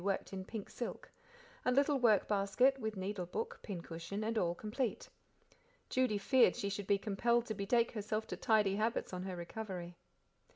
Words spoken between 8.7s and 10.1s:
habits on her recovery.